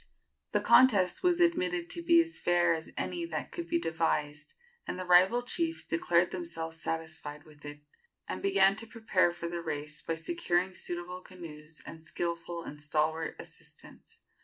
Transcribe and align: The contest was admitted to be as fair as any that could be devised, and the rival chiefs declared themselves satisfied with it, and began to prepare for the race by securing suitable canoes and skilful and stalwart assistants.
The 0.51 0.61
contest 0.61 1.21
was 1.21 1.39
admitted 1.39 1.87
to 1.91 2.01
be 2.01 2.19
as 2.23 2.39
fair 2.39 2.73
as 2.73 2.89
any 2.97 3.23
that 3.25 3.51
could 3.51 3.67
be 3.67 3.77
devised, 3.77 4.53
and 4.87 4.97
the 4.97 5.05
rival 5.05 5.43
chiefs 5.43 5.83
declared 5.83 6.31
themselves 6.31 6.81
satisfied 6.81 7.43
with 7.43 7.63
it, 7.65 7.81
and 8.27 8.41
began 8.41 8.75
to 8.77 8.87
prepare 8.87 9.31
for 9.31 9.47
the 9.47 9.61
race 9.61 10.01
by 10.01 10.15
securing 10.15 10.73
suitable 10.73 11.21
canoes 11.21 11.83
and 11.85 12.01
skilful 12.01 12.63
and 12.63 12.81
stalwart 12.81 13.35
assistants. 13.37 14.17